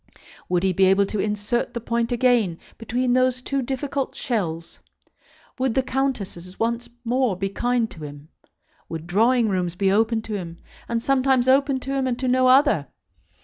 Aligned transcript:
Would 0.49 0.63
he 0.63 0.73
be 0.73 0.85
able 0.85 1.05
to 1.05 1.19
insert 1.19 1.75
the 1.75 1.79
point 1.79 2.11
again 2.11 2.57
between 2.79 3.13
those 3.13 3.39
two 3.39 3.61
difficult 3.61 4.15
shells? 4.15 4.79
Would 5.59 5.75
the 5.75 5.83
Countesses 5.83 6.57
once 6.59 6.89
more 7.05 7.37
be 7.37 7.49
kind 7.49 7.87
to 7.91 8.03
him? 8.05 8.29
Would 8.89 9.05
drawing 9.05 9.47
rooms 9.47 9.75
be 9.75 9.91
opened 9.91 10.23
to 10.23 10.33
him, 10.33 10.57
and 10.89 11.03
sometimes 11.03 11.47
opened 11.47 11.83
to 11.83 11.93
him 11.93 12.07
and 12.07 12.17
to 12.17 12.27
no 12.27 12.47
other? 12.47 12.87